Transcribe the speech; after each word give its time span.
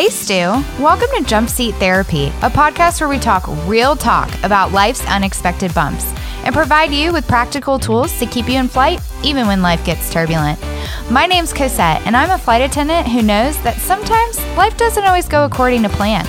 Hey, 0.00 0.08
Stu. 0.08 0.64
Welcome 0.82 1.08
to 1.18 1.24
Jump 1.26 1.50
Seat 1.50 1.74
Therapy, 1.74 2.28
a 2.40 2.48
podcast 2.48 3.02
where 3.02 3.08
we 3.10 3.18
talk 3.18 3.44
real 3.66 3.94
talk 3.94 4.32
about 4.42 4.72
life's 4.72 5.06
unexpected 5.06 5.74
bumps 5.74 6.10
and 6.42 6.54
provide 6.54 6.90
you 6.90 7.12
with 7.12 7.28
practical 7.28 7.78
tools 7.78 8.18
to 8.18 8.24
keep 8.24 8.48
you 8.48 8.58
in 8.58 8.66
flight 8.66 9.02
even 9.22 9.46
when 9.46 9.60
life 9.60 9.84
gets 9.84 10.10
turbulent. 10.10 10.58
My 11.10 11.26
name's 11.26 11.52
Cosette, 11.52 12.00
and 12.06 12.16
I'm 12.16 12.30
a 12.30 12.38
flight 12.38 12.62
attendant 12.62 13.08
who 13.08 13.20
knows 13.20 13.62
that 13.62 13.76
sometimes 13.76 14.42
life 14.56 14.74
doesn't 14.78 15.04
always 15.04 15.28
go 15.28 15.44
according 15.44 15.82
to 15.82 15.90
plan. 15.90 16.26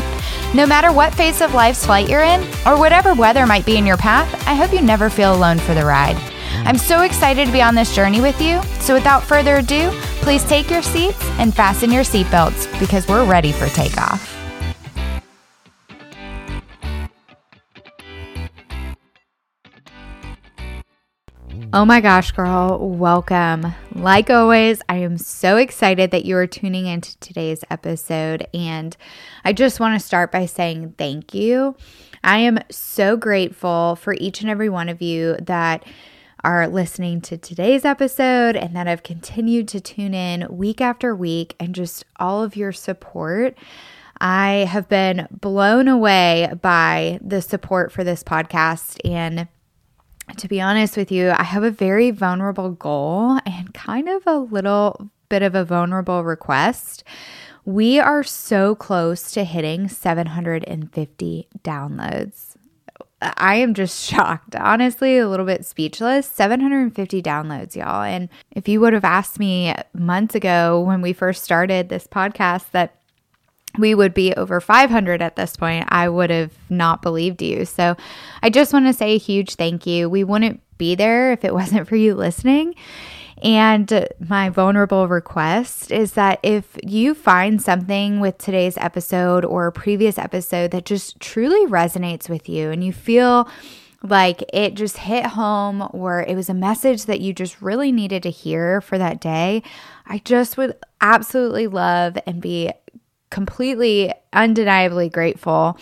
No 0.54 0.66
matter 0.66 0.92
what 0.92 1.16
phase 1.16 1.40
of 1.40 1.54
life's 1.54 1.86
flight 1.86 2.10
you're 2.10 2.24
in, 2.24 2.42
or 2.66 2.78
whatever 2.78 3.14
weather 3.14 3.48
might 3.48 3.66
be 3.66 3.78
in 3.78 3.86
your 3.86 3.96
path, 3.96 4.28
I 4.46 4.54
hope 4.54 4.74
you 4.74 4.82
never 4.82 5.10
feel 5.10 5.34
alone 5.34 5.60
for 5.60 5.74
the 5.74 5.86
ride. 5.86 6.18
I'm 6.66 6.78
so 6.78 7.02
excited 7.02 7.46
to 7.48 7.52
be 7.52 7.62
on 7.62 7.76
this 7.76 7.96
journey 7.96 8.22
with 8.22 8.42
you, 8.42 8.62
so 8.80 8.94
without 8.94 9.24
further 9.24 9.58
ado, 9.58 9.90
please 10.22 10.44
take 10.44 10.70
your 10.70 10.82
seats 10.82 11.22
and 11.40 11.54
fasten 11.54 11.92
your 11.92 12.04
seatbelts 12.04 12.80
because 12.80 13.08
we're 13.08 13.26
ready 13.26 13.52
for 13.52 13.68
takeoff. 13.68 14.38
Oh 21.74 21.86
my 21.86 22.02
gosh, 22.02 22.32
girl, 22.34 22.78
welcome. 22.80 23.74
Like 23.96 24.30
always, 24.30 24.82
I 24.90 24.98
am 24.98 25.18
so 25.18 25.56
excited 25.56 26.12
that 26.12 26.26
you 26.26 26.36
are 26.36 26.46
tuning 26.46 26.86
into 26.86 27.18
today's 27.20 27.64
episode. 27.70 28.46
And 28.54 28.98
I 29.46 29.54
just 29.54 29.80
want 29.80 29.98
to 29.98 30.06
start 30.06 30.34
by 30.34 30.48
saying 30.48 30.96
thank 30.98 31.34
you. 31.34 31.78
I 32.26 32.40
am 32.40 32.60
so 32.70 33.16
grateful 33.16 33.96
for 33.96 34.14
each 34.16 34.42
and 34.42 34.50
every 34.50 34.68
one 34.68 34.90
of 34.90 35.02
you 35.02 35.38
that 35.44 35.86
are 36.44 36.68
listening 36.68 37.22
to 37.22 37.38
today's 37.38 37.86
episode 37.86 38.56
and 38.56 38.76
that 38.76 38.88
have 38.88 39.04
continued 39.04 39.68
to 39.70 39.80
tune 39.80 40.14
in 40.14 40.48
week 40.50 40.82
after 40.82 41.16
week 41.16 41.56
and 41.60 41.76
just 41.76 42.04
all 42.20 42.44
of 42.44 42.56
your 42.56 42.72
support. 42.72 43.58
I 44.20 44.68
have 44.70 44.88
been 44.88 45.28
blown 45.32 45.88
away 45.88 46.54
by 46.62 47.20
the 47.22 47.42
support 47.42 47.92
for 47.92 48.04
this 48.04 48.24
podcast. 48.24 49.00
And 49.04 49.48
to 50.38 50.48
be 50.48 50.62
honest 50.62 50.96
with 50.96 51.12
you, 51.12 51.32
I 51.32 51.44
have 51.44 51.64
a 51.64 51.72
very 51.72 52.12
vulnerable 52.12 52.72
goal 52.72 53.40
and 53.46 53.74
kind 53.74 54.08
of 54.08 54.24
a 54.26 54.38
little 54.38 55.10
bit 55.30 55.42
of 55.42 55.56
a 55.56 55.66
vulnerable 55.66 56.24
request. 56.24 57.04
We 57.66 58.00
are 58.00 58.24
so 58.24 58.76
close 58.76 59.32
to 59.32 59.44
hitting 59.44 59.88
750 59.88 61.48
downloads. 61.64 62.56
I 63.22 63.56
am 63.56 63.74
just 63.74 64.04
shocked, 64.10 64.56
honestly, 64.56 65.18
a 65.18 65.30
little 65.30 65.46
bit 65.46 65.66
speechless. 65.66 66.28
750 66.28 67.22
downloads, 67.22 67.76
y'all. 67.76 68.04
And 68.04 68.30
if 68.52 68.68
you 68.68 68.80
would 68.82 68.94
have 68.94 69.06
asked 69.06 69.40
me 69.40 69.74
months 69.94 70.36
ago 70.36 70.82
when 70.82 71.02
we 71.02 71.14
first 71.14 71.44
started 71.44 71.90
this 71.90 72.08
podcast 72.08 72.72
that 72.72 72.96
we 73.78 73.96
would 73.96 74.14
be 74.14 74.34
over 74.34 74.60
500 74.60 75.22
at 75.22 75.36
this 75.36 75.56
point, 75.56 75.86
I 75.90 76.10
would 76.10 76.30
have 76.30 76.52
not 76.70 77.02
believed 77.02 77.42
you. 77.42 77.66
So 77.66 77.96
I 78.44 78.50
just 78.50 78.74
want 78.74 78.88
to 78.88 78.94
say 78.94 79.16
a 79.16 79.18
huge 79.18 79.56
thank 79.56 79.86
you. 79.86 80.10
We 80.10 80.24
wouldn't 80.24 80.62
be 80.78 80.96
there 80.96 81.32
if 81.32 81.46
it 81.46 81.54
wasn't 81.62 81.88
for 81.88 81.96
you 81.96 82.16
listening. 82.16 82.76
And 83.42 84.08
my 84.20 84.50
vulnerable 84.50 85.08
request 85.08 85.92
is 85.92 86.14
that 86.14 86.40
if 86.44 86.78
you 86.84 87.16
find 87.16 87.62
something 87.62 88.20
with 88.20 88.38
today's 88.38 88.78
episode 88.78 89.44
or 89.44 89.68
a 89.68 89.72
previous 89.72 90.20
episode 90.20 90.72
that 90.72 90.86
just 90.86 91.20
truly 91.20 91.66
resonates 91.66 92.30
with 92.30 92.48
you 92.48 92.70
and 92.70 92.84
you 92.84 92.94
feel 92.94 93.50
like 94.04 94.44
it 94.54 94.76
just 94.76 94.98
hit 94.98 95.26
home 95.26 95.88
or 95.92 96.22
it 96.22 96.36
was 96.36 96.50
a 96.50 96.54
message 96.54 97.06
that 97.06 97.20
you 97.20 97.34
just 97.34 97.62
really 97.62 97.92
needed 97.92 98.24
to 98.24 98.30
hear 98.30 98.80
for 98.82 98.98
that 98.98 99.20
day, 99.20 99.64
I 100.06 100.20
just 100.20 100.58
would 100.58 100.76
absolutely 101.02 101.68
love 101.68 102.18
and 102.28 102.42
be 102.42 102.72
completely 103.32 104.14
undeniably 104.34 105.10
grateful 105.10 105.80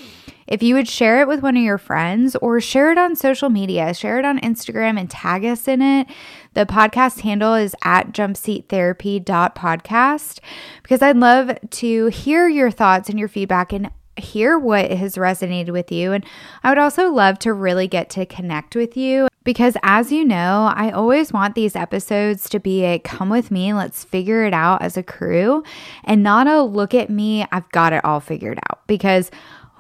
if 0.50 0.64
you 0.64 0.74
would 0.74 0.88
share 0.88 1.22
it 1.22 1.28
with 1.28 1.44
one 1.44 1.56
of 1.56 1.64
your 1.64 1.78
friends 1.78 2.36
or 2.38 2.60
share 2.60 2.92
it 2.92 2.98
on 2.98 3.16
social 3.16 3.50
media, 3.50 3.94
share 3.94 4.18
it 4.18 4.26
on 4.26 4.40
Instagram 4.40 5.00
and 5.00 5.10
tag 5.10 5.46
us 5.46 5.68
in 5.68 5.80
it. 5.82 6.08
The 6.54 6.66
podcast 6.66 7.22
handle 7.22 7.54
is 7.54 7.76
at 7.84 8.12
jumpseattherapy.podcast 8.12 10.40
because 10.82 11.02
I'd 11.02 11.18
love 11.18 11.58
to 11.70 12.08
hear 12.08 12.48
your 12.48 12.72
thoughts 12.72 13.10
and 13.10 13.20
your 13.20 13.28
feedback 13.28 13.72
and 13.72 13.92
hear 14.18 14.60
what 14.60 14.92
has 14.92 15.16
resonated 15.16 15.72
with 15.72 15.92
you. 15.92 16.12
And 16.12 16.26
I 16.64 16.70
would 16.70 16.78
also 16.78 17.12
love 17.12 17.40
to 17.40 17.54
really 17.54 17.88
get 17.88 18.10
to 18.12 18.26
connect 18.26 18.76
with 18.76 18.98
you 18.98 19.28
because, 19.44 19.78
as 19.84 20.12
you 20.12 20.26
know, 20.26 20.72
I 20.76 20.92
always 20.92 21.32
want 21.32 21.56
these 21.56 21.76
episodes 21.76 22.50
to 22.50 22.60
be 22.60 22.84
a 22.84 23.00
come 23.00 23.30
with 23.30 23.52
me, 23.52 23.74
let's 23.74 24.04
figure 24.04 24.44
it 24.44 24.54
out 24.54 24.82
as 24.82 24.98
a 24.98 25.04
crew, 25.04 25.64
and 26.04 26.22
not 26.22 26.48
a 26.48 26.62
look 26.62 26.94
at 26.94 27.10
me, 27.10 27.46
I've 27.52 27.70
got 27.72 27.94
it 27.94 28.04
all 28.04 28.20
figured 28.20 28.60
out. 28.70 28.86
Because 28.86 29.32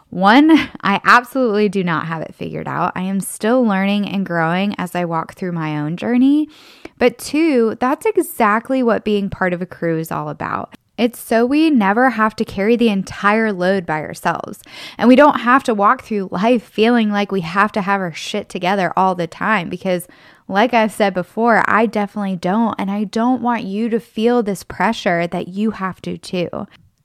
one, 0.09 0.51
I 0.81 0.99
absolutely 1.03 1.69
do 1.69 1.83
not 1.83 2.07
have 2.07 2.21
it 2.21 2.35
figured 2.35 2.67
out. 2.67 2.93
I 2.95 3.03
am 3.03 3.19
still 3.19 3.63
learning 3.63 4.07
and 4.07 4.25
growing 4.25 4.73
as 4.77 4.95
I 4.95 5.05
walk 5.05 5.35
through 5.35 5.51
my 5.51 5.79
own 5.79 5.97
journey. 5.97 6.49
But 6.97 7.17
two, 7.17 7.75
that's 7.79 8.05
exactly 8.05 8.81
what 8.81 9.05
being 9.05 9.29
part 9.29 9.53
of 9.53 9.61
a 9.61 9.67
crew 9.67 9.97
is 9.99 10.11
all 10.11 10.29
about. 10.29 10.75
It's 10.97 11.17
so 11.17 11.45
we 11.45 11.69
never 11.69 12.09
have 12.09 12.35
to 12.35 12.43
carry 12.43 12.75
the 12.75 12.89
entire 12.89 13.53
load 13.53 13.85
by 13.85 14.01
ourselves. 14.01 14.61
And 14.97 15.07
we 15.07 15.15
don't 15.15 15.39
have 15.39 15.63
to 15.63 15.73
walk 15.73 16.01
through 16.01 16.27
life 16.29 16.63
feeling 16.63 17.09
like 17.09 17.31
we 17.31 17.39
have 17.41 17.71
to 17.71 17.81
have 17.81 18.01
our 18.01 18.13
shit 18.13 18.49
together 18.49 18.91
all 18.97 19.15
the 19.15 19.25
time 19.25 19.69
because, 19.69 20.07
like 20.49 20.73
I've 20.73 20.91
said 20.91 21.13
before, 21.13 21.63
I 21.67 21.85
definitely 21.85 22.35
don't. 22.35 22.75
And 22.77 22.91
I 22.91 23.05
don't 23.05 23.41
want 23.41 23.63
you 23.63 23.87
to 23.89 23.99
feel 24.01 24.43
this 24.43 24.63
pressure 24.63 25.25
that 25.27 25.47
you 25.47 25.71
have 25.71 26.01
to 26.01 26.17
too. 26.17 26.49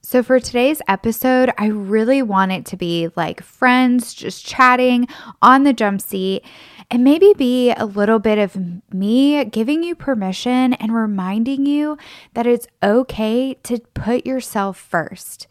So, 0.06 0.22
for 0.22 0.38
today's 0.38 0.82
episode, 0.86 1.50
I 1.56 1.68
really 1.68 2.20
want 2.20 2.52
it 2.52 2.66
to 2.66 2.76
be 2.76 3.08
like 3.16 3.42
friends 3.42 4.12
just 4.12 4.44
chatting 4.44 5.08
on 5.40 5.62
the 5.62 5.72
jump 5.72 6.02
seat 6.02 6.44
and 6.90 7.02
maybe 7.02 7.32
be 7.38 7.72
a 7.72 7.86
little 7.86 8.18
bit 8.18 8.36
of 8.36 8.54
me 8.92 9.42
giving 9.46 9.82
you 9.82 9.94
permission 9.94 10.74
and 10.74 10.94
reminding 10.94 11.64
you 11.64 11.96
that 12.34 12.46
it's 12.46 12.66
okay 12.82 13.54
to 13.62 13.78
put 13.94 14.26
yourself 14.26 14.76
first. 14.76 15.46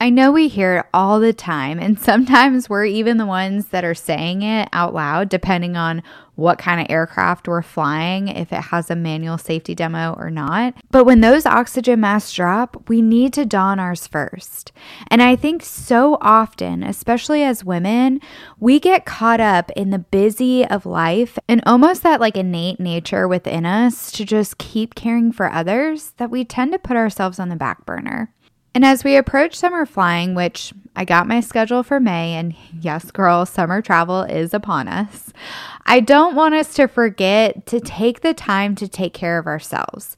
I 0.00 0.10
know 0.10 0.32
we 0.32 0.48
hear 0.48 0.78
it 0.78 0.86
all 0.92 1.20
the 1.20 1.32
time, 1.32 1.78
and 1.78 1.98
sometimes 1.98 2.68
we're 2.68 2.84
even 2.84 3.16
the 3.16 3.26
ones 3.26 3.68
that 3.68 3.84
are 3.84 3.94
saying 3.94 4.42
it 4.42 4.68
out 4.72 4.92
loud, 4.92 5.28
depending 5.28 5.76
on 5.76 6.02
what 6.34 6.58
kind 6.58 6.80
of 6.80 6.88
aircraft 6.90 7.46
we're 7.46 7.62
flying, 7.62 8.26
if 8.26 8.52
it 8.52 8.60
has 8.60 8.90
a 8.90 8.96
manual 8.96 9.38
safety 9.38 9.72
demo 9.72 10.14
or 10.18 10.30
not. 10.30 10.74
But 10.90 11.04
when 11.04 11.20
those 11.20 11.46
oxygen 11.46 12.00
masks 12.00 12.32
drop, 12.32 12.88
we 12.88 13.02
need 13.02 13.32
to 13.34 13.46
don 13.46 13.78
ours 13.78 14.08
first. 14.08 14.72
And 15.08 15.22
I 15.22 15.36
think 15.36 15.62
so 15.62 16.18
often, 16.20 16.82
especially 16.82 17.44
as 17.44 17.64
women, 17.64 18.20
we 18.58 18.80
get 18.80 19.06
caught 19.06 19.40
up 19.40 19.70
in 19.76 19.90
the 19.90 20.00
busy 20.00 20.66
of 20.66 20.84
life 20.84 21.38
and 21.48 21.62
almost 21.66 22.02
that 22.02 22.20
like 22.20 22.36
innate 22.36 22.80
nature 22.80 23.28
within 23.28 23.64
us 23.64 24.10
to 24.12 24.24
just 24.24 24.58
keep 24.58 24.96
caring 24.96 25.30
for 25.30 25.50
others 25.50 26.14
that 26.16 26.30
we 26.30 26.44
tend 26.44 26.72
to 26.72 26.78
put 26.80 26.96
ourselves 26.96 27.38
on 27.38 27.48
the 27.48 27.56
back 27.56 27.86
burner. 27.86 28.32
And 28.74 28.84
as 28.84 29.04
we 29.04 29.16
approach 29.16 29.54
summer 29.54 29.86
flying, 29.86 30.34
which 30.34 30.72
I 30.96 31.04
got 31.04 31.28
my 31.28 31.38
schedule 31.40 31.84
for 31.84 32.00
May, 32.00 32.34
and 32.34 32.56
yes, 32.80 33.12
girl, 33.12 33.46
summer 33.46 33.80
travel 33.80 34.22
is 34.22 34.52
upon 34.52 34.88
us, 34.88 35.32
I 35.86 36.00
don't 36.00 36.34
want 36.34 36.56
us 36.56 36.74
to 36.74 36.88
forget 36.88 37.66
to 37.66 37.78
take 37.78 38.22
the 38.22 38.34
time 38.34 38.74
to 38.76 38.88
take 38.88 39.14
care 39.14 39.38
of 39.38 39.46
ourselves. 39.46 40.16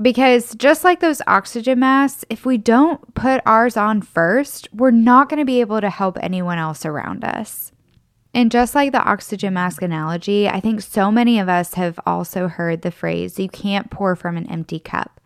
Because 0.00 0.54
just 0.54 0.82
like 0.82 1.00
those 1.00 1.22
oxygen 1.26 1.78
masks, 1.78 2.24
if 2.30 2.46
we 2.46 2.56
don't 2.56 3.14
put 3.14 3.42
ours 3.44 3.76
on 3.76 4.00
first, 4.00 4.66
we're 4.72 4.90
not 4.90 5.28
going 5.28 5.38
to 5.38 5.44
be 5.44 5.60
able 5.60 5.80
to 5.80 5.90
help 5.90 6.18
anyone 6.20 6.58
else 6.58 6.86
around 6.86 7.22
us. 7.22 7.70
And 8.34 8.50
just 8.50 8.74
like 8.74 8.90
the 8.90 9.02
oxygen 9.02 9.54
mask 9.54 9.80
analogy, 9.80 10.48
I 10.48 10.58
think 10.58 10.82
so 10.82 11.12
many 11.12 11.38
of 11.38 11.48
us 11.48 11.74
have 11.74 12.00
also 12.04 12.48
heard 12.48 12.82
the 12.82 12.90
phrase, 12.90 13.38
you 13.38 13.48
can't 13.48 13.90
pour 13.90 14.16
from 14.16 14.36
an 14.36 14.50
empty 14.50 14.80
cup. 14.80 15.20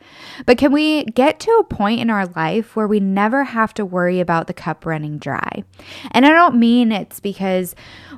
But 0.46 0.58
can 0.58 0.72
we 0.72 1.04
get 1.04 1.40
to 1.40 1.50
a 1.52 1.64
point 1.64 2.00
in 2.00 2.10
our 2.10 2.26
life 2.26 2.76
where 2.76 2.86
we 2.86 3.00
never 3.00 3.44
have 3.44 3.74
to 3.74 3.84
worry 3.84 4.20
about 4.20 4.46
the 4.46 4.54
cup 4.54 4.84
running 4.84 5.18
dry? 5.18 5.64
And 6.12 6.26
I 6.26 6.30
don't 6.30 6.58
mean 6.58 6.92
it's 6.92 7.18
because 7.18 7.74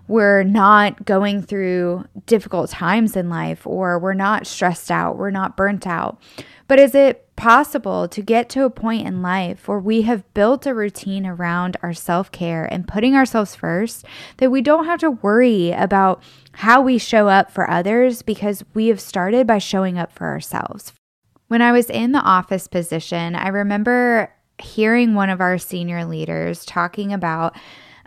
we're 0.09 0.43
not 0.43 1.05
going 1.05 1.43
through 1.43 2.05
difficult 2.27 2.71
times 2.71 3.17
in 3.17 3.29
life 3.29 3.67
or 3.67 3.99
we're 3.99 4.15
not 4.15 4.47
stressed 4.47 4.91
out, 4.91 5.19
we're 5.19 5.31
not 5.31 5.57
burnt 5.57 5.87
out. 5.87 6.21
But 6.67 6.79
is 6.79 6.95
it 6.95 7.27
possible 7.41 8.07
to 8.07 8.21
get 8.21 8.51
to 8.51 8.67
a 8.67 8.71
point 8.71 9.07
in 9.07 9.23
life 9.23 9.67
where 9.67 9.79
we 9.79 10.03
have 10.03 10.35
built 10.35 10.67
a 10.67 10.75
routine 10.75 11.25
around 11.25 11.75
our 11.83 11.95
self 11.95 12.31
care 12.31 12.67
and 12.67 12.87
putting 12.87 13.15
ourselves 13.15 13.55
first 13.55 14.05
that 14.37 14.51
we 14.51 14.61
don't 14.61 14.85
have 14.85 15.01
to 15.01 15.11
worry 15.11 15.73
about 15.73 16.23
how 16.53 16.83
we 16.83 16.99
show 16.99 17.29
up 17.29 17.51
for 17.51 17.71
others 17.71 18.21
because 18.21 18.63
we 18.75 18.89
have 18.89 19.01
started 19.01 19.47
by 19.47 19.57
showing 19.57 19.97
up 19.97 20.13
for 20.13 20.27
ourselves? 20.27 20.93
When 21.49 21.63
I 21.63 21.73
was 21.73 21.89
in 21.89 22.13
the 22.13 22.21
office 22.21 22.69
position, 22.69 23.35
I 23.35 23.49
remember 23.49 24.31
hearing 24.59 25.15
one 25.15 25.31
of 25.31 25.41
our 25.41 25.57
senior 25.57 26.05
leaders 26.05 26.67
talking 26.67 27.11
about 27.11 27.57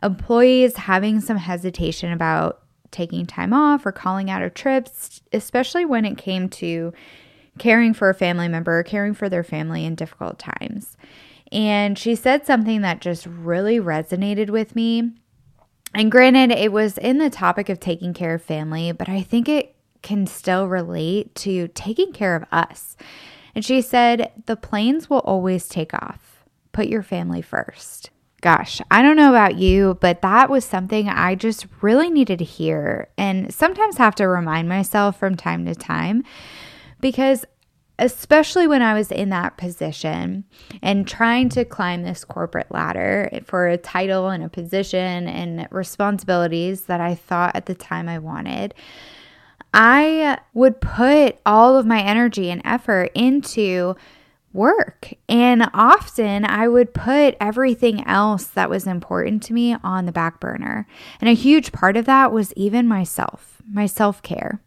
employees 0.03 0.77
having 0.77 1.19
some 1.19 1.38
hesitation 1.38 2.12
about 2.12 2.62
taking 2.91 3.25
time 3.25 3.51
off 3.51 3.83
or 3.83 3.91
calling 3.91 4.29
out 4.29 4.44
of 4.44 4.53
trips, 4.53 5.24
especially 5.33 5.86
when 5.86 6.06
it 6.06 6.19
came 6.19 6.50
to 6.50 6.94
caring 7.59 7.94
for 7.94 8.09
a 8.09 8.15
family 8.15 8.47
member, 8.47 8.81
caring 8.83 9.13
for 9.13 9.29
their 9.29 9.44
family 9.44 9.85
in 9.85 9.95
difficult 9.95 10.39
times. 10.39 10.97
And 11.51 11.97
she 11.97 12.15
said 12.15 12.45
something 12.45 12.81
that 12.81 13.01
just 13.01 13.25
really 13.27 13.79
resonated 13.79 14.50
with 14.50 14.75
me. 14.75 15.11
And 15.94 16.11
granted, 16.11 16.51
it 16.51 16.71
was 16.71 16.97
in 16.97 17.19
the 17.19 17.29
topic 17.29 17.69
of 17.69 17.79
taking 17.79 18.13
care 18.13 18.33
of 18.33 18.41
family, 18.41 18.91
but 18.91 19.07
I 19.07 19.21
think 19.21 19.47
it 19.47 19.75
can 20.01 20.25
still 20.25 20.67
relate 20.67 21.35
to 21.35 21.67
taking 21.69 22.11
care 22.11 22.35
of 22.35 22.45
us. 22.51 22.97
And 23.53 23.63
she 23.63 23.81
said, 23.81 24.31
The 24.47 24.55
planes 24.55 25.09
will 25.09 25.19
always 25.19 25.67
take 25.67 25.94
off. 25.94 26.44
Put 26.71 26.88
your 26.88 27.03
family 27.03 27.44
first. 27.44 28.09
Gosh, 28.41 28.81
I 28.91 29.01
don't 29.01 29.15
know 29.15 29.29
about 29.29 29.55
you, 29.55 29.97
but 30.01 30.21
that 30.21 30.50
was 30.50 30.65
something 30.65 31.07
I 31.07 31.35
just 31.35 31.65
really 31.81 32.09
needed 32.09 32.39
to 32.39 32.45
hear 32.45 33.07
and 33.17 33.53
sometimes 33.53 33.97
have 33.97 34.15
to 34.15 34.27
remind 34.27 34.67
myself 34.67 35.17
from 35.17 35.35
time 35.35 35.65
to 35.65 35.75
time 35.75 36.23
because 37.03 37.45
especially 38.00 38.65
when 38.65 38.81
I 38.81 38.95
was 38.95 39.11
in 39.11 39.29
that 39.29 39.57
position 39.57 40.45
and 40.81 41.07
trying 41.07 41.50
to 41.50 41.63
climb 41.63 42.01
this 42.01 42.25
corporate 42.25 42.71
ladder 42.71 43.29
for 43.45 43.67
a 43.67 43.77
title 43.77 44.29
and 44.29 44.44
a 44.44 44.50
position 44.50 45.27
and 45.27 45.67
responsibilities 45.69 46.83
that 46.83 47.00
I 47.00 47.13
thought 47.13 47.55
at 47.55 47.67
the 47.67 47.75
time 47.75 48.09
I 48.09 48.17
wanted, 48.17 48.73
I 49.75 50.39
would 50.55 50.81
put 50.81 51.38
all 51.45 51.77
of 51.77 51.85
my 51.85 52.01
energy 52.01 52.50
and 52.50 52.61
effort 52.65 53.11
into 53.13 53.95
work. 54.53 55.13
And 55.29 55.69
often 55.73 56.45
I 56.45 56.67
would 56.67 56.94
put 56.94 57.35
everything 57.39 58.05
else 58.07 58.45
that 58.45 58.69
was 58.69 58.88
important 58.88 59.44
to 59.44 59.53
me 59.53 59.75
on 59.83 60.05
the 60.05 60.11
back 60.11 60.39
burner. 60.39 60.88
And 61.19 61.29
a 61.29 61.33
huge 61.33 61.71
part 61.71 61.97
of 61.97 62.05
that 62.05 62.31
was 62.31 62.53
even 62.53 62.88
myself, 62.88 63.61
my 63.71 63.85
self 63.85 64.21
care. 64.21 64.61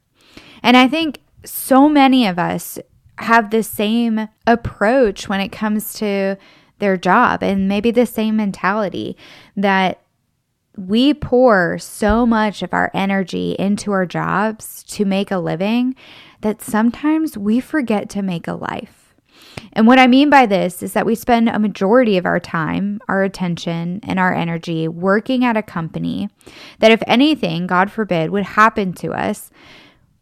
And 0.62 0.76
I 0.76 0.88
think 0.88 1.20
so 1.46 1.88
many 1.88 2.26
of 2.26 2.38
us 2.38 2.78
have 3.18 3.50
the 3.50 3.62
same 3.62 4.28
approach 4.46 5.28
when 5.28 5.40
it 5.40 5.52
comes 5.52 5.94
to 5.94 6.36
their 6.78 6.96
job 6.96 7.42
and 7.42 7.68
maybe 7.68 7.90
the 7.90 8.06
same 8.06 8.36
mentality 8.36 9.16
that 9.56 10.02
we 10.76 11.14
pour 11.14 11.78
so 11.78 12.26
much 12.26 12.62
of 12.62 12.74
our 12.74 12.90
energy 12.92 13.56
into 13.58 13.92
our 13.92 14.04
jobs 14.04 14.82
to 14.82 15.06
make 15.06 15.30
a 15.30 15.38
living 15.38 15.94
that 16.42 16.60
sometimes 16.60 17.38
we 17.38 17.60
forget 17.60 18.10
to 18.10 18.20
make 18.20 18.46
a 18.46 18.52
life. 18.52 19.14
And 19.72 19.86
what 19.86 19.98
I 19.98 20.06
mean 20.06 20.28
by 20.28 20.44
this 20.44 20.82
is 20.82 20.92
that 20.92 21.06
we 21.06 21.14
spend 21.14 21.48
a 21.48 21.58
majority 21.58 22.18
of 22.18 22.26
our 22.26 22.40
time, 22.40 23.00
our 23.08 23.22
attention, 23.22 24.00
and 24.02 24.18
our 24.18 24.34
energy 24.34 24.86
working 24.86 25.44
at 25.44 25.56
a 25.56 25.62
company 25.62 26.28
that, 26.78 26.90
if 26.90 27.02
anything, 27.06 27.66
God 27.66 27.90
forbid, 27.90 28.30
would 28.30 28.44
happen 28.44 28.92
to 28.94 29.12
us, 29.12 29.50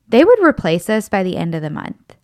they 0.09 0.25
would 0.25 0.43
replace 0.43 0.89
us 0.89 1.09
by 1.09 1.23
the 1.23 1.37
end 1.37 1.55
of 1.55 1.62
the 1.62 1.71
month. 1.71 2.17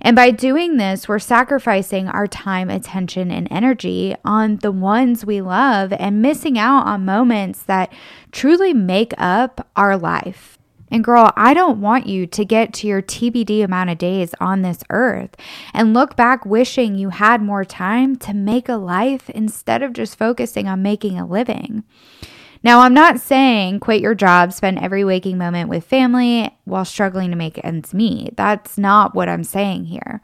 And 0.00 0.14
by 0.14 0.30
doing 0.30 0.76
this, 0.76 1.08
we're 1.08 1.18
sacrificing 1.18 2.08
our 2.08 2.26
time, 2.26 2.70
attention, 2.70 3.30
and 3.30 3.48
energy 3.50 4.14
on 4.24 4.56
the 4.56 4.70
ones 4.70 5.26
we 5.26 5.40
love 5.40 5.92
and 5.92 6.22
missing 6.22 6.58
out 6.58 6.86
on 6.86 7.04
moments 7.04 7.62
that 7.62 7.92
truly 8.30 8.72
make 8.72 9.12
up 9.18 9.68
our 9.74 9.96
life. 9.96 10.58
And 10.90 11.04
girl, 11.04 11.32
I 11.36 11.52
don't 11.52 11.80
want 11.80 12.06
you 12.06 12.26
to 12.26 12.44
get 12.44 12.72
to 12.74 12.86
your 12.86 13.02
TBD 13.02 13.62
amount 13.62 13.90
of 13.90 13.98
days 13.98 14.34
on 14.40 14.62
this 14.62 14.82
earth 14.88 15.36
and 15.74 15.92
look 15.92 16.16
back 16.16 16.46
wishing 16.46 16.94
you 16.94 17.10
had 17.10 17.42
more 17.42 17.64
time 17.64 18.16
to 18.16 18.32
make 18.32 18.68
a 18.68 18.76
life 18.76 19.28
instead 19.30 19.82
of 19.82 19.92
just 19.92 20.16
focusing 20.16 20.66
on 20.66 20.80
making 20.80 21.18
a 21.18 21.26
living. 21.26 21.84
Now, 22.62 22.80
I'm 22.80 22.94
not 22.94 23.20
saying 23.20 23.80
quit 23.80 24.00
your 24.00 24.14
job, 24.14 24.52
spend 24.52 24.78
every 24.78 25.04
waking 25.04 25.38
moment 25.38 25.68
with 25.68 25.84
family 25.84 26.56
while 26.64 26.84
struggling 26.84 27.30
to 27.30 27.36
make 27.36 27.62
ends 27.64 27.94
meet. 27.94 28.36
That's 28.36 28.76
not 28.76 29.14
what 29.14 29.28
I'm 29.28 29.44
saying 29.44 29.86
here. 29.86 30.20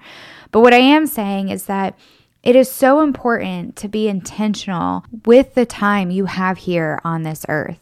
But 0.50 0.60
what 0.60 0.74
I 0.74 0.78
am 0.78 1.06
saying 1.06 1.48
is 1.48 1.66
that 1.66 1.96
it 2.42 2.54
is 2.54 2.70
so 2.70 3.00
important 3.00 3.74
to 3.76 3.88
be 3.88 4.06
intentional 4.06 5.04
with 5.24 5.54
the 5.54 5.64
time 5.64 6.10
you 6.10 6.26
have 6.26 6.58
here 6.58 7.00
on 7.02 7.22
this 7.22 7.46
earth. 7.48 7.80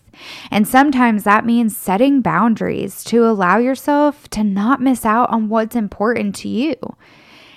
And 0.51 0.69
sometimes 0.69 1.25
that 1.25 1.45
means 1.45 1.77
setting 1.77 2.21
boundaries 2.21 3.03
to 3.05 3.27
allow 3.27 3.59
yourself 3.59 4.29
to 4.31 4.45
not 4.45 4.81
miss 4.81 5.05
out 5.05 5.31
on 5.31 5.49
what's 5.49 5.75
important 5.75 6.35
to 6.37 6.49
you. 6.49 6.77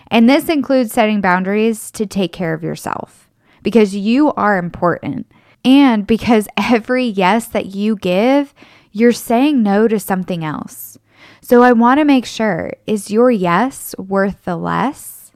And 0.07 0.29
this 0.29 0.49
includes 0.49 0.93
setting 0.93 1.21
boundaries 1.21 1.91
to 1.91 2.05
take 2.05 2.31
care 2.31 2.53
of 2.53 2.63
yourself 2.63 3.29
because 3.61 3.95
you 3.95 4.31
are 4.33 4.57
important. 4.57 5.27
And 5.65 6.05
because 6.05 6.47
every 6.55 7.05
yes 7.05 7.47
that 7.47 7.75
you 7.75 7.97
give, 7.97 8.53
you're 8.91 9.11
saying 9.11 9.61
no 9.63 9.87
to 9.89 9.99
something 9.99 10.45
else. 10.45 10.97
So 11.41 11.63
I 11.63 11.73
want 11.73 11.99
to 11.99 12.05
make 12.05 12.25
sure 12.25 12.71
is 12.87 13.11
your 13.11 13.29
yes 13.29 13.93
worth 13.97 14.45
the 14.45 14.55
less? 14.55 15.31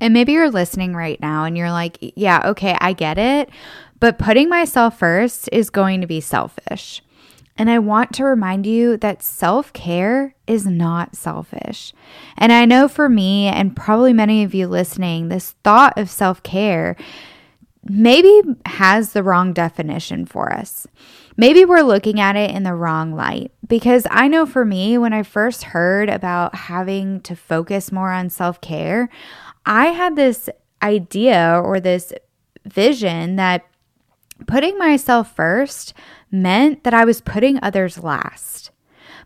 And 0.00 0.12
maybe 0.12 0.32
you're 0.32 0.50
listening 0.50 0.94
right 0.94 1.20
now 1.20 1.44
and 1.44 1.56
you're 1.56 1.70
like, 1.70 1.98
yeah, 2.16 2.42
okay, 2.50 2.76
I 2.80 2.92
get 2.92 3.16
it. 3.16 3.48
But 4.00 4.18
putting 4.18 4.48
myself 4.48 4.98
first 4.98 5.48
is 5.52 5.70
going 5.70 6.00
to 6.00 6.06
be 6.06 6.20
selfish. 6.20 7.00
And 7.56 7.70
I 7.70 7.78
want 7.78 8.12
to 8.14 8.24
remind 8.24 8.66
you 8.66 8.96
that 8.96 9.22
self 9.22 9.72
care 9.72 10.34
is 10.46 10.66
not 10.66 11.14
selfish. 11.14 11.94
And 12.36 12.52
I 12.52 12.64
know 12.64 12.88
for 12.88 13.08
me, 13.08 13.46
and 13.46 13.76
probably 13.76 14.12
many 14.12 14.42
of 14.42 14.54
you 14.54 14.66
listening, 14.66 15.28
this 15.28 15.54
thought 15.62 15.96
of 15.96 16.10
self 16.10 16.42
care 16.42 16.96
maybe 17.88 18.42
has 18.66 19.12
the 19.12 19.22
wrong 19.22 19.52
definition 19.52 20.26
for 20.26 20.52
us. 20.52 20.86
Maybe 21.36 21.64
we're 21.64 21.82
looking 21.82 22.20
at 22.20 22.36
it 22.36 22.50
in 22.50 22.62
the 22.62 22.74
wrong 22.74 23.12
light 23.12 23.52
because 23.66 24.06
I 24.10 24.28
know 24.28 24.46
for 24.46 24.64
me, 24.64 24.98
when 24.98 25.12
I 25.12 25.22
first 25.22 25.64
heard 25.64 26.08
about 26.08 26.54
having 26.54 27.20
to 27.22 27.34
focus 27.34 27.90
more 27.90 28.12
on 28.12 28.30
self 28.30 28.60
care, 28.60 29.08
I 29.66 29.86
had 29.86 30.16
this 30.16 30.48
idea 30.82 31.60
or 31.62 31.80
this 31.80 32.12
vision 32.64 33.36
that 33.36 33.66
putting 34.46 34.78
myself 34.78 35.34
first 35.34 35.94
meant 36.30 36.84
that 36.84 36.94
I 36.94 37.04
was 37.04 37.20
putting 37.20 37.58
others 37.62 38.02
last. 38.02 38.70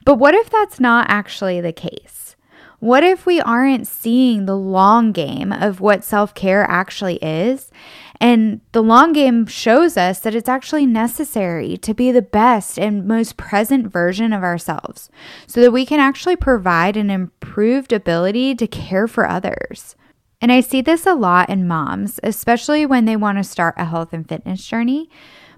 But 0.04 0.16
what 0.16 0.34
if 0.34 0.48
that's 0.48 0.80
not 0.80 1.06
actually 1.10 1.60
the 1.60 1.72
case? 1.72 2.36
What 2.80 3.02
if 3.02 3.26
we 3.26 3.40
aren't 3.40 3.88
seeing 3.88 4.46
the 4.46 4.56
long 4.56 5.10
game 5.10 5.52
of 5.52 5.80
what 5.80 6.04
self 6.04 6.32
care 6.34 6.64
actually 6.70 7.16
is? 7.16 7.72
And 8.20 8.60
the 8.72 8.82
long 8.82 9.12
game 9.12 9.46
shows 9.46 9.96
us 9.96 10.18
that 10.20 10.34
it's 10.34 10.48
actually 10.48 10.86
necessary 10.86 11.76
to 11.78 11.94
be 11.94 12.10
the 12.10 12.22
best 12.22 12.78
and 12.78 13.06
most 13.06 13.36
present 13.36 13.92
version 13.92 14.32
of 14.32 14.42
ourselves 14.42 15.08
so 15.46 15.60
that 15.60 15.70
we 15.70 15.86
can 15.86 16.00
actually 16.00 16.36
provide 16.36 16.96
an 16.96 17.10
improved 17.10 17.92
ability 17.92 18.54
to 18.56 18.66
care 18.66 19.06
for 19.06 19.28
others. 19.28 19.94
And 20.40 20.52
I 20.52 20.60
see 20.60 20.80
this 20.80 21.06
a 21.06 21.14
lot 21.14 21.48
in 21.48 21.66
moms, 21.66 22.20
especially 22.22 22.86
when 22.86 23.04
they 23.04 23.16
want 23.16 23.38
to 23.38 23.44
start 23.44 23.74
a 23.76 23.84
health 23.84 24.12
and 24.12 24.28
fitness 24.28 24.64
journey. 24.64 25.10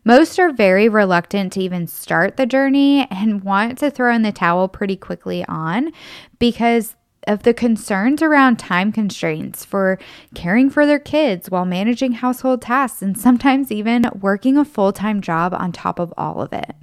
Most 0.05 0.39
are 0.39 0.51
very 0.51 0.89
reluctant 0.89 1.53
to 1.53 1.61
even 1.61 1.87
start 1.87 2.39
the 2.39 2.47
journey 2.47 3.07
and 3.11 3.45
want 3.45 3.79
to 3.79 3.91
throw 3.91 4.15
in 4.15 4.23
the 4.23 4.33
towel 4.33 4.67
pretty 4.69 4.97
quickly 4.97 5.45
on 5.47 5.93
because 6.39 6.97
of 7.27 7.43
the 7.43 7.55
concerns 7.55 8.23
around 8.23 8.59
time 8.59 8.93
constraints 8.93 9.65
for 9.65 9.99
caring 10.35 10.71
for 10.71 10.87
their 10.87 10.99
kids 10.99 11.51
while 11.51 11.65
managing 11.65 12.13
household 12.13 12.63
tasks 12.63 13.03
and 13.03 13.19
sometimes 13.19 13.71
even 13.71 14.07
working 14.19 14.57
a 14.57 14.65
full 14.65 14.93
time 14.93 15.21
job 15.21 15.55
on 15.55 15.73
top 15.73 15.99
of 15.99 16.13
all 16.17 16.41
of 16.41 16.53
it. 16.53 16.75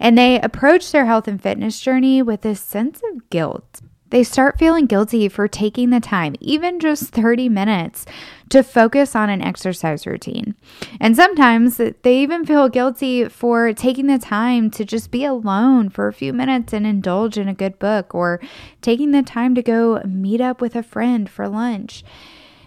And 0.00 0.16
they 0.16 0.40
approach 0.40 0.92
their 0.92 1.06
health 1.06 1.26
and 1.26 1.42
fitness 1.42 1.80
journey 1.80 2.22
with 2.22 2.42
this 2.42 2.60
sense 2.60 3.00
of 3.12 3.28
guilt 3.30 3.82
they 4.10 4.24
start 4.24 4.58
feeling 4.58 4.86
guilty 4.86 5.28
for 5.28 5.48
taking 5.48 5.90
the 5.90 6.00
time, 6.00 6.34
even 6.40 6.80
just 6.80 7.12
30 7.12 7.48
minutes, 7.48 8.06
to 8.48 8.62
focus 8.62 9.14
on 9.14 9.28
an 9.28 9.42
exercise 9.42 10.06
routine. 10.06 10.54
And 11.00 11.14
sometimes 11.14 11.76
they 11.76 12.18
even 12.22 12.46
feel 12.46 12.68
guilty 12.68 13.28
for 13.28 13.72
taking 13.72 14.06
the 14.06 14.18
time 14.18 14.70
to 14.72 14.84
just 14.84 15.10
be 15.10 15.24
alone 15.24 15.90
for 15.90 16.08
a 16.08 16.12
few 16.12 16.32
minutes 16.32 16.72
and 16.72 16.86
indulge 16.86 17.36
in 17.36 17.48
a 17.48 17.54
good 17.54 17.78
book, 17.78 18.14
or 18.14 18.40
taking 18.80 19.10
the 19.10 19.22
time 19.22 19.54
to 19.54 19.62
go 19.62 20.00
meet 20.04 20.40
up 20.40 20.60
with 20.60 20.74
a 20.74 20.82
friend 20.82 21.28
for 21.28 21.48
lunch. 21.48 22.04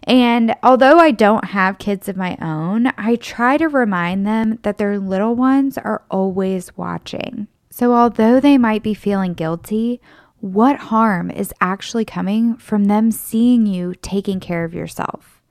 And 0.04 0.56
although 0.64 0.98
I 0.98 1.12
don't 1.12 1.46
have 1.46 1.78
kids 1.78 2.10
of 2.10 2.18
my 2.18 2.36
own, 2.42 2.88
I 2.98 3.16
try 3.16 3.58
to 3.58 3.68
remind 3.68 4.26
them 4.26 4.60
that 4.64 4.78
their 4.78 5.00
little 5.00 5.36
ones 5.36 5.78
are 5.78 6.04
always 6.10 6.76
watching. 6.76 7.48
So, 7.70 7.94
although 7.94 8.40
they 8.40 8.58
might 8.58 8.84
be 8.84 8.94
feeling 8.94 9.34
guilty, 9.34 10.02
what 10.42 10.78
harm 10.78 11.30
is 11.32 11.54
actually 11.62 12.06
coming 12.06 12.58
from 12.58 12.86
them 12.86 13.12
seeing 13.12 13.66
you 13.66 13.94
taking 14.02 14.40
care 14.40 14.66
of 14.66 14.74
yourself? 14.74 15.42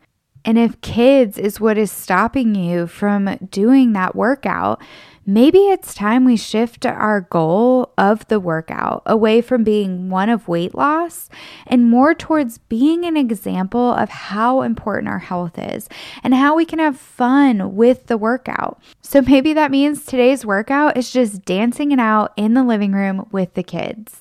And 0.44 0.59
if 0.59 0.80
kids 0.80 1.38
is 1.38 1.61
what 1.61 1.78
is 1.78 1.92
stopping 1.92 2.54
you 2.54 2.87
from 2.87 3.37
doing 3.50 3.92
that 3.92 4.16
workout, 4.16 4.80
maybe 5.26 5.59
it's 5.59 5.94
time 5.94 6.25
we 6.25 6.37
shift 6.37 6.87
our 6.87 7.20
goal 7.20 7.92
of 7.99 8.26
the 8.28 8.40
workout 8.40 9.02
away 9.04 9.42
from 9.42 9.62
being 9.62 10.09
one 10.09 10.30
of 10.30 10.49
weight 10.49 10.75
loss 10.75 11.28
and 11.66 11.90
more 11.90 12.14
towards 12.14 12.59
being 12.59 13.04
an 13.04 13.16
example 13.16 13.92
of 13.92 14.09
how 14.09 14.62
important 14.62 15.09
our 15.09 15.18
health 15.18 15.59
is 15.59 15.88
and 16.25 16.35
how 16.35 16.56
we 16.56 16.64
can 16.64 16.78
have 16.78 16.99
fun 16.99 17.76
with 17.76 18.06
the 18.06 18.16
workout. 18.16 18.80
So 19.02 19.20
maybe 19.20 19.52
that 19.52 19.70
means 19.70 20.04
today's 20.04 20.47
workout 20.47 20.97
is 20.97 21.12
just 21.12 21.44
dancing 21.44 21.92
it 21.92 22.00
out 22.00 22.32
in 22.37 22.54
the 22.54 22.64
living 22.64 22.92
room 22.92 23.28
with 23.30 23.54
the 23.54 23.62
kids. 23.62 24.20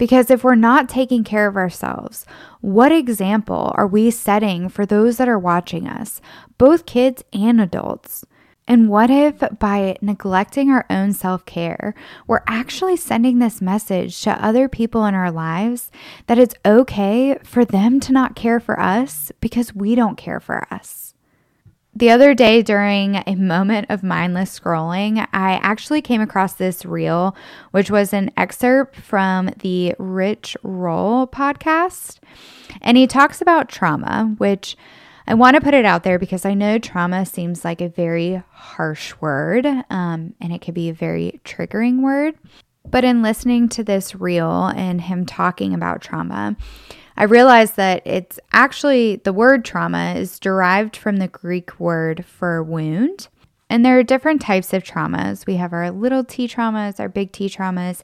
Because 0.00 0.30
if 0.30 0.42
we're 0.42 0.54
not 0.54 0.88
taking 0.88 1.24
care 1.24 1.46
of 1.46 1.58
ourselves, 1.58 2.24
what 2.62 2.90
example 2.90 3.70
are 3.74 3.86
we 3.86 4.10
setting 4.10 4.70
for 4.70 4.86
those 4.86 5.18
that 5.18 5.28
are 5.28 5.38
watching 5.38 5.86
us, 5.86 6.22
both 6.56 6.86
kids 6.86 7.22
and 7.34 7.60
adults? 7.60 8.24
And 8.66 8.88
what 8.88 9.10
if 9.10 9.42
by 9.58 9.98
neglecting 10.00 10.70
our 10.70 10.86
own 10.88 11.12
self 11.12 11.44
care, 11.44 11.94
we're 12.26 12.40
actually 12.46 12.96
sending 12.96 13.40
this 13.40 13.60
message 13.60 14.22
to 14.22 14.42
other 14.42 14.70
people 14.70 15.04
in 15.04 15.14
our 15.14 15.30
lives 15.30 15.90
that 16.28 16.38
it's 16.38 16.54
okay 16.64 17.36
for 17.44 17.66
them 17.66 18.00
to 18.00 18.12
not 18.14 18.34
care 18.34 18.58
for 18.58 18.80
us 18.80 19.30
because 19.42 19.74
we 19.74 19.94
don't 19.94 20.16
care 20.16 20.40
for 20.40 20.66
us? 20.72 21.09
The 21.94 22.10
other 22.10 22.34
day, 22.34 22.62
during 22.62 23.16
a 23.26 23.34
moment 23.34 23.86
of 23.90 24.04
mindless 24.04 24.58
scrolling, 24.58 25.26
I 25.32 25.54
actually 25.54 26.00
came 26.00 26.20
across 26.20 26.52
this 26.52 26.86
reel, 26.86 27.36
which 27.72 27.90
was 27.90 28.12
an 28.12 28.30
excerpt 28.36 28.96
from 28.96 29.50
the 29.58 29.96
Rich 29.98 30.56
Roll 30.62 31.26
podcast. 31.26 32.18
And 32.80 32.96
he 32.96 33.08
talks 33.08 33.40
about 33.40 33.68
trauma, 33.68 34.34
which 34.38 34.76
I 35.26 35.34
want 35.34 35.56
to 35.56 35.60
put 35.60 35.74
it 35.74 35.84
out 35.84 36.04
there 36.04 36.18
because 36.18 36.44
I 36.44 36.54
know 36.54 36.78
trauma 36.78 37.26
seems 37.26 37.64
like 37.64 37.80
a 37.80 37.88
very 37.88 38.42
harsh 38.52 39.14
word 39.20 39.66
um, 39.66 40.34
and 40.40 40.52
it 40.52 40.60
could 40.60 40.74
be 40.74 40.88
a 40.88 40.94
very 40.94 41.40
triggering 41.44 42.02
word. 42.02 42.36
But 42.88 43.04
in 43.04 43.22
listening 43.22 43.68
to 43.70 43.84
this 43.84 44.14
reel 44.14 44.66
and 44.66 45.00
him 45.00 45.26
talking 45.26 45.74
about 45.74 46.00
trauma, 46.00 46.56
I 47.16 47.24
realized 47.24 47.76
that 47.76 48.02
it's 48.06 48.40
actually 48.52 49.16
the 49.16 49.32
word 49.32 49.64
trauma 49.64 50.14
is 50.16 50.38
derived 50.38 50.96
from 50.96 51.16
the 51.16 51.28
Greek 51.28 51.78
word 51.78 52.24
for 52.24 52.62
wound. 52.62 53.28
And 53.68 53.84
there 53.84 53.98
are 53.98 54.02
different 54.02 54.40
types 54.40 54.72
of 54.72 54.82
traumas. 54.82 55.46
We 55.46 55.56
have 55.56 55.72
our 55.72 55.90
little 55.90 56.24
t 56.24 56.48
traumas, 56.48 56.98
our 56.98 57.08
big 57.08 57.32
T 57.32 57.48
traumas. 57.48 58.02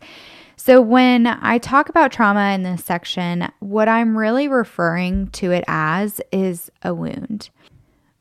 So, 0.56 0.80
when 0.80 1.26
I 1.26 1.58
talk 1.58 1.88
about 1.88 2.12
trauma 2.12 2.52
in 2.54 2.62
this 2.62 2.84
section, 2.84 3.48
what 3.58 3.88
I'm 3.88 4.16
really 4.16 4.48
referring 4.48 5.28
to 5.32 5.50
it 5.50 5.64
as 5.66 6.20
is 6.32 6.70
a 6.82 6.94
wound. 6.94 7.50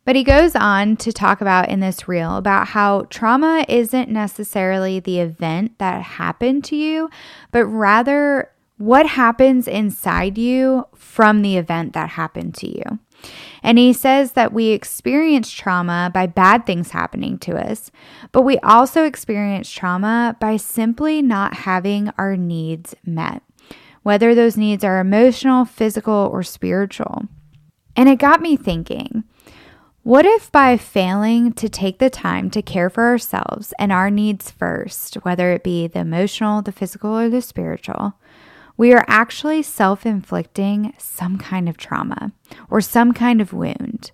But 0.05 0.15
he 0.15 0.23
goes 0.23 0.55
on 0.55 0.97
to 0.97 1.11
talk 1.11 1.41
about 1.41 1.69
in 1.69 1.79
this 1.79 2.07
reel 2.07 2.37
about 2.37 2.67
how 2.67 3.07
trauma 3.09 3.65
isn't 3.67 4.09
necessarily 4.09 4.99
the 4.99 5.19
event 5.19 5.79
that 5.79 6.01
happened 6.01 6.63
to 6.65 6.75
you, 6.75 7.09
but 7.51 7.65
rather 7.65 8.51
what 8.77 9.05
happens 9.07 9.67
inside 9.67 10.37
you 10.37 10.85
from 10.95 11.41
the 11.41 11.57
event 11.57 11.93
that 11.93 12.11
happened 12.11 12.55
to 12.55 12.67
you. 12.67 12.99
And 13.63 13.77
he 13.77 13.93
says 13.93 14.33
that 14.33 14.53
we 14.53 14.69
experience 14.69 15.49
trauma 15.49 16.11
by 16.13 16.27
bad 16.27 16.65
things 16.65 16.91
happening 16.91 17.37
to 17.39 17.57
us, 17.57 17.89
but 18.31 18.41
we 18.41 18.59
also 18.59 19.05
experience 19.05 19.71
trauma 19.71 20.35
by 20.39 20.57
simply 20.57 21.21
not 21.21 21.55
having 21.55 22.11
our 22.17 22.37
needs 22.37 22.93
met, 23.05 23.41
whether 24.03 24.35
those 24.35 24.57
needs 24.57 24.83
are 24.83 24.99
emotional, 24.99 25.65
physical, 25.65 26.29
or 26.31 26.43
spiritual. 26.43 27.23
And 27.95 28.09
it 28.09 28.19
got 28.19 28.41
me 28.41 28.55
thinking 28.55 29.23
what 30.05 30.23
if 30.23 30.51
by 30.51 30.77
failing 30.77 31.51
to 31.53 31.67
take 31.67 31.97
the 31.97 32.11
time 32.11 32.51
to 32.51 32.61
care 32.61 32.91
for 32.91 33.05
ourselves 33.05 33.73
and 33.79 33.91
our 33.91 34.11
needs 34.11 34.51
first, 34.51 35.15
whether 35.23 35.51
it 35.51 35.63
be 35.63 35.87
the 35.87 36.01
emotional, 36.01 36.61
the 36.61 36.71
physical, 36.71 37.17
or 37.17 37.27
the 37.27 37.41
spiritual, 37.41 38.13
we 38.77 38.93
are 38.93 39.05
actually 39.07 39.63
self 39.63 40.05
inflicting 40.05 40.93
some 40.97 41.37
kind 41.37 41.69
of 41.69 41.77
trauma 41.77 42.31
or 42.69 42.81
some 42.81 43.13
kind 43.13 43.41
of 43.41 43.53
wound. 43.53 44.11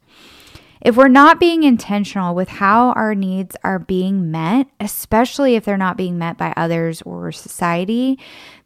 If 0.82 0.96
we're 0.96 1.10
not 1.10 1.40
being 1.40 1.62
intentional 1.64 2.34
with 2.34 2.50
how 2.50 2.92
our 2.94 3.14
needs 3.14 3.56
are 3.64 3.78
being 3.78 4.32
met, 4.32 4.68
especially 4.80 5.56
if 5.56 5.64
they're 5.64 5.78
not 5.78 5.96
being 5.96 6.18
met 6.18 6.38
by 6.38 6.54
others 6.58 7.04
or 7.04 7.32
society, 7.32 8.18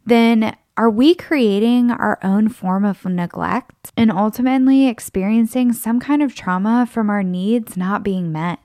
then 0.06 0.56
are 0.78 0.90
we 0.90 1.14
creating 1.14 1.90
our 1.90 2.18
own 2.22 2.48
form 2.48 2.84
of 2.84 3.04
neglect 3.04 3.92
and 3.96 4.10
ultimately 4.10 4.88
experiencing 4.88 5.72
some 5.72 6.00
kind 6.00 6.22
of 6.22 6.34
trauma 6.34 6.88
from 6.90 7.10
our 7.10 7.22
needs 7.22 7.76
not 7.76 8.02
being 8.02 8.32
met? 8.32 8.60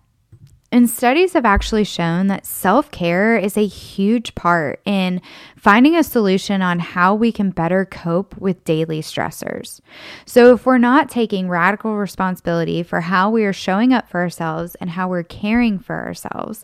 And 0.74 0.90
studies 0.90 1.34
have 1.34 1.44
actually 1.44 1.84
shown 1.84 2.28
that 2.28 2.46
self 2.46 2.92
care 2.92 3.36
is 3.36 3.58
a 3.58 3.68
huge 3.68 4.34
part 4.36 4.80
in 4.86 5.22
finding 5.58 5.98
a 5.98 6.04
solution 6.04 6.62
on 6.62 6.80
how 6.80 7.14
we 7.14 7.34
can 7.34 7.50
better 7.50 7.84
cope 7.84 8.38
with 8.38 8.64
daily 8.64 9.02
stressors. 9.02 9.82
So, 10.26 10.54
if 10.54 10.66
we're 10.66 10.78
not 10.78 11.10
taking 11.10 11.50
radical 11.50 11.98
responsibility 11.98 12.84
for 12.84 13.02
how 13.02 13.30
we 13.30 13.44
are 13.44 13.52
showing 13.52 13.92
up 13.92 14.10
for 14.10 14.22
ourselves 14.22 14.76
and 14.76 14.92
how 14.92 15.10
we're 15.10 15.24
caring 15.24 15.78
for 15.78 15.96
ourselves, 15.96 16.64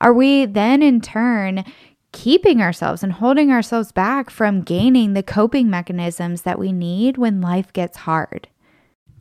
are 0.00 0.14
we 0.14 0.46
then 0.46 0.82
in 0.82 1.02
turn 1.02 1.64
keeping 2.12 2.62
ourselves 2.62 3.02
and 3.02 3.12
holding 3.12 3.50
ourselves 3.50 3.92
back 3.92 4.30
from 4.30 4.62
gaining 4.62 5.12
the 5.12 5.22
coping 5.22 5.68
mechanisms 5.68 6.42
that 6.42 6.58
we 6.58 6.72
need 6.72 7.18
when 7.18 7.42
life 7.42 7.72
gets 7.74 7.98
hard? 7.98 8.48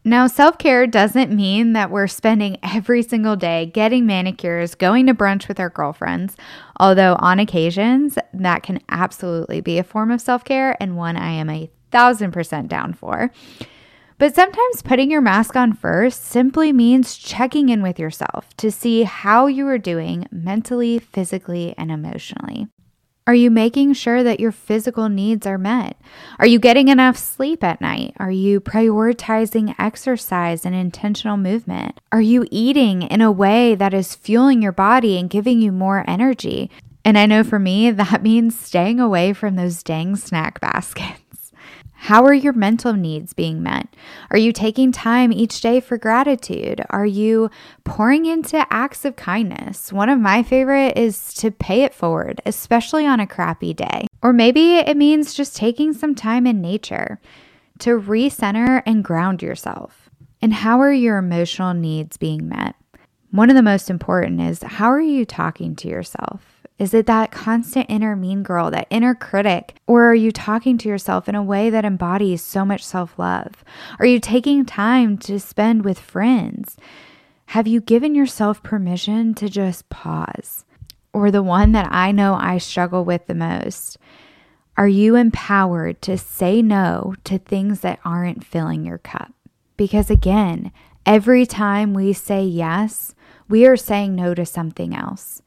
Now, 0.05 0.27
self 0.27 0.57
care 0.57 0.85
doesn't 0.85 1.31
mean 1.31 1.73
that 1.73 1.89
we're 1.89 2.07
spending 2.07 2.57
every 2.61 3.03
single 3.03 3.37
day 3.37 3.67
getting 3.67 4.05
manicures, 4.05 4.75
going 4.75 5.07
to 5.07 5.13
brunch 5.13 5.47
with 5.47 5.61
our 5.61 5.69
girlfriends, 5.69 6.35
although 6.77 7.15
on 7.19 7.39
occasions 7.39 8.17
that 8.33 8.63
can 8.63 8.81
absolutely 8.89 9.61
be 9.61 9.77
a 9.77 9.83
form 9.83 10.11
of 10.11 10.19
self 10.19 10.43
care 10.43 10.75
and 10.81 10.97
one 10.97 11.15
I 11.15 11.31
am 11.31 11.49
a 11.49 11.69
thousand 11.91 12.31
percent 12.31 12.67
down 12.67 12.93
for. 12.93 13.31
But 14.17 14.35
sometimes 14.35 14.81
putting 14.81 15.09
your 15.09 15.21
mask 15.21 15.55
on 15.55 15.73
first 15.73 16.23
simply 16.23 16.73
means 16.73 17.17
checking 17.17 17.69
in 17.69 17.81
with 17.81 17.97
yourself 17.97 18.55
to 18.57 18.71
see 18.71 19.03
how 19.03 19.47
you 19.47 19.67
are 19.67 19.77
doing 19.77 20.27
mentally, 20.31 20.99
physically, 20.99 21.73
and 21.77 21.91
emotionally. 21.91 22.67
Are 23.25 23.33
you 23.33 23.49
making 23.49 23.93
sure 23.93 24.21
that 24.21 24.41
your 24.41 24.51
physical 24.51 25.07
needs 25.07 25.47
are 25.47 25.57
met? 25.57 25.95
Are 26.39 26.45
you 26.45 26.59
getting 26.59 26.89
enough 26.89 27.17
sleep 27.17 27.63
at 27.63 27.79
night? 27.79 28.13
Are 28.17 28.31
you 28.31 28.59
prioritizing 28.59 29.73
exercise 29.79 30.65
and 30.65 30.75
intentional 30.75 31.37
movement? 31.37 32.01
Are 32.11 32.21
you 32.21 32.45
eating 32.51 33.03
in 33.03 33.21
a 33.21 33.31
way 33.31 33.75
that 33.75 33.93
is 33.93 34.13
fueling 34.13 34.61
your 34.61 34.73
body 34.73 35.17
and 35.17 35.29
giving 35.29 35.61
you 35.61 35.71
more 35.71 36.03
energy? 36.05 36.69
And 37.05 37.17
I 37.17 37.25
know 37.25 37.45
for 37.45 37.59
me, 37.59 37.91
that 37.91 38.23
means 38.23 38.59
staying 38.59 38.99
away 38.99 39.31
from 39.31 39.55
those 39.55 39.83
dang 39.83 40.17
snack 40.17 40.59
baskets. 40.59 41.22
How 42.03 42.25
are 42.25 42.33
your 42.33 42.51
mental 42.51 42.91
needs 42.91 43.31
being 43.31 43.63
met? 43.63 43.87
Are 44.29 44.37
you 44.37 44.51
taking 44.51 44.91
time 44.91 45.31
each 45.31 45.61
day 45.61 45.79
for 45.79 45.97
gratitude? 45.97 46.83
Are 46.89 47.05
you 47.05 47.49
pouring 47.85 48.25
into 48.25 48.67
acts 48.69 49.05
of 49.05 49.15
kindness? 49.15 49.93
One 49.93 50.09
of 50.09 50.19
my 50.19 50.43
favorite 50.43 50.97
is 50.97 51.33
to 51.35 51.49
pay 51.49 51.83
it 51.83 51.93
forward, 51.93 52.41
especially 52.45 53.05
on 53.05 53.21
a 53.21 53.25
crappy 53.25 53.73
day. 53.73 54.07
Or 54.21 54.33
maybe 54.33 54.75
it 54.75 54.97
means 54.97 55.33
just 55.33 55.55
taking 55.55 55.93
some 55.93 56.13
time 56.13 56.45
in 56.45 56.59
nature 56.59 57.21
to 57.79 57.91
recenter 57.91 58.83
and 58.85 59.01
ground 59.01 59.41
yourself. 59.41 60.09
And 60.41 60.53
how 60.53 60.81
are 60.81 60.91
your 60.91 61.17
emotional 61.17 61.73
needs 61.73 62.17
being 62.17 62.49
met? 62.49 62.75
One 63.31 63.49
of 63.49 63.55
the 63.55 63.63
most 63.63 63.89
important 63.89 64.41
is 64.41 64.61
how 64.61 64.91
are 64.91 64.99
you 64.99 65.23
talking 65.23 65.73
to 65.77 65.87
yourself? 65.87 66.52
Is 66.79 66.93
it 66.93 67.05
that 67.05 67.31
constant 67.31 67.85
inner 67.87 68.15
mean 68.15 68.41
girl, 68.41 68.71
that 68.71 68.87
inner 68.89 69.13
critic? 69.13 69.75
Or 69.85 70.05
are 70.05 70.15
you 70.15 70.31
talking 70.31 70.77
to 70.79 70.89
yourself 70.89 71.29
in 71.29 71.35
a 71.35 71.43
way 71.43 71.69
that 71.69 71.85
embodies 71.85 72.43
so 72.43 72.65
much 72.65 72.83
self 72.83 73.17
love? 73.19 73.63
Are 73.99 74.05
you 74.05 74.19
taking 74.19 74.65
time 74.65 75.17
to 75.19 75.39
spend 75.39 75.85
with 75.85 75.99
friends? 75.99 76.75
Have 77.47 77.67
you 77.67 77.81
given 77.81 78.15
yourself 78.15 78.63
permission 78.63 79.35
to 79.35 79.47
just 79.47 79.87
pause? 79.89 80.65
Or 81.13 81.29
the 81.29 81.43
one 81.43 81.73
that 81.73 81.89
I 81.91 82.11
know 82.11 82.33
I 82.33 82.57
struggle 82.57 83.05
with 83.05 83.27
the 83.27 83.35
most. 83.35 83.99
Are 84.75 84.87
you 84.87 85.15
empowered 85.15 86.01
to 86.01 86.17
say 86.17 86.63
no 86.63 87.13
to 87.25 87.37
things 87.37 87.81
that 87.81 87.99
aren't 88.03 88.43
filling 88.43 88.83
your 88.83 88.97
cup? 88.97 89.31
Because 89.77 90.09
again, 90.09 90.71
every 91.05 91.45
time 91.45 91.93
we 91.93 92.13
say 92.13 92.43
yes, 92.43 93.13
we 93.47 93.67
are 93.67 93.77
saying 93.77 94.15
no 94.15 94.33
to 94.33 94.47
something 94.47 94.95
else. 94.95 95.42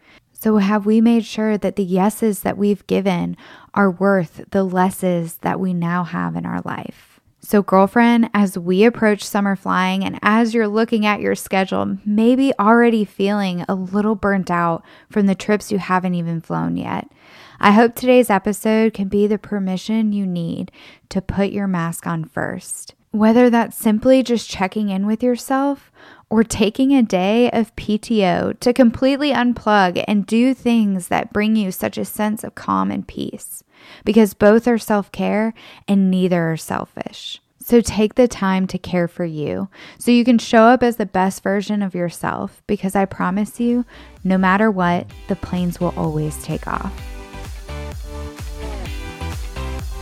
So, 0.47 0.59
have 0.59 0.87
we 0.87 1.01
made 1.01 1.25
sure 1.25 1.59
that 1.59 1.75
the 1.75 1.83
yeses 1.83 2.43
that 2.43 2.57
we've 2.57 2.87
given 2.87 3.37
are 3.75 3.91
worth 3.91 4.45
the 4.53 4.63
lesses 4.63 5.39
that 5.39 5.59
we 5.59 5.75
now 5.75 6.05
have 6.05 6.37
in 6.37 6.47
our 6.47 6.61
life? 6.61 7.19
So, 7.41 7.65
girlfriend, 7.65 8.31
as 8.33 8.57
we 8.57 8.85
approach 8.85 9.25
summer 9.25 9.57
flying 9.57 10.05
and 10.05 10.21
as 10.23 10.55
you're 10.55 10.69
looking 10.69 11.05
at 11.05 11.19
your 11.19 11.35
schedule, 11.35 11.99
maybe 12.07 12.53
already 12.61 13.05
feeling 13.05 13.65
a 13.69 13.75
little 13.75 14.15
burnt 14.15 14.49
out 14.49 14.85
from 15.11 15.27
the 15.27 15.35
trips 15.35 15.73
you 15.73 15.79
haven't 15.79 16.15
even 16.15 16.41
flown 16.41 16.77
yet, 16.77 17.11
I 17.59 17.73
hope 17.73 17.97
today's 17.97 18.31
episode 18.31 18.95
can 18.95 19.09
be 19.09 19.27
the 19.27 19.39
permission 19.39 20.13
you 20.13 20.29
need 20.29 20.71
to 21.09 21.21
put 21.21 21.51
your 21.51 21.67
mask 21.67 22.07
on 22.07 22.25
first. 22.25 22.95
Whether 23.11 23.49
that's 23.49 23.77
simply 23.77 24.23
just 24.23 24.49
checking 24.49 24.91
in 24.91 25.07
with 25.07 25.23
yourself 25.23 25.91
or 26.29 26.45
taking 26.45 26.93
a 26.93 27.03
day 27.03 27.51
of 27.51 27.75
PTO 27.77 28.59
to 28.61 28.73
completely 28.73 29.33
unplug 29.33 30.05
and 30.07 30.27
do 30.27 30.53
things 30.53 31.09
that 31.09 31.33
bring 31.33 31.57
you 31.57 31.71
such 31.71 31.97
a 31.97 32.05
sense 32.05 32.45
of 32.45 32.55
calm 32.55 32.91
and 32.91 33.07
peace, 33.07 33.63
because 34.05 34.35
both 34.35 34.67
are 34.69 34.79
self 34.79 35.11
care 35.13 35.55
and 35.89 36.11
neither 36.11 36.51
are 36.51 36.57
selfish. 36.57 37.41
So 37.67 37.81
take 37.81 38.15
the 38.15 38.29
time 38.29 38.69
to 38.69 38.79
care 38.79 39.09
for 39.09 39.25
you 39.25 39.69
so 39.99 40.13
you 40.13 40.25
can 40.25 40.39
show 40.39 40.65
up 40.65 40.85
as 40.85 40.99
the 40.99 41.07
best 41.07 41.43
version 41.43 41.83
of 41.83 41.97
yourself 41.97 42.63
because 42.69 42.95
I 42.95 43.07
promise 43.07 43.59
you, 43.59 43.85
no 44.23 44.39
matter 44.39 44.71
what, 44.71 45.11
the 45.27 45.35
planes 45.35 45.81
will 45.81 45.93
always 45.97 46.41
take 46.45 46.69
off. 46.69 47.16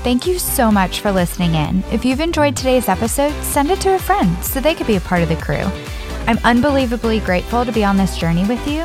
Thank 0.05 0.27
you 0.27 0.39
so 0.39 0.71
much 0.71 1.01
for 1.01 1.11
listening 1.11 1.55
in. 1.55 1.83
If 1.91 2.05
you've 2.05 2.21
enjoyed 2.21 2.55
today's 2.55 2.91
episode, 2.91 3.33
send 3.43 3.71
it 3.71 3.81
to 3.81 3.95
a 3.95 3.99
friend 3.99 4.45
so 4.45 4.61
they 4.61 4.75
could 4.75 4.87
be 4.87 4.97
a 4.97 5.01
part 5.01 5.23
of 5.23 5.31
the 5.31 5.37
crew. 5.37 5.65
I'm 6.27 6.37
unbelievably 6.45 7.21
grateful 7.21 7.65
to 7.65 7.73
be 7.73 7.85
on 7.85 7.97
this 7.97 8.19
journey 8.19 8.47
with 8.47 8.69
you. 8.69 8.81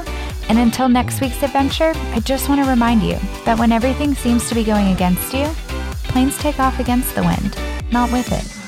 And 0.47 0.57
until 0.57 0.87
next 0.87 1.19
week's 1.19 1.43
adventure, 1.43 1.91
I 2.13 2.21
just 2.21 2.47
want 2.47 2.63
to 2.63 2.69
remind 2.69 3.03
you 3.03 3.17
that 3.43 3.59
when 3.59 3.73
everything 3.73 4.15
seems 4.15 4.47
to 4.47 4.55
be 4.55 4.63
going 4.63 4.93
against 4.93 5.33
you, 5.33 5.47
planes 6.03 6.37
take 6.37 6.57
off 6.57 6.79
against 6.79 7.13
the 7.15 7.23
wind, 7.23 7.57
not 7.91 8.09
with 8.13 8.31
it. 8.31 8.58